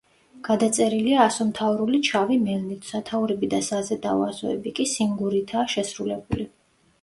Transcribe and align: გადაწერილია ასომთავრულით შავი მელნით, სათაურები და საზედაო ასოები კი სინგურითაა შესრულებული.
გადაწერილია 0.45 1.19
ასომთავრულით 1.25 2.09
შავი 2.13 2.37
მელნით, 2.45 2.87
სათაურები 2.93 3.51
და 3.53 3.61
საზედაო 3.69 4.25
ასოები 4.29 4.75
კი 4.81 4.89
სინგურითაა 4.95 5.69
შესრულებული. 5.77 6.49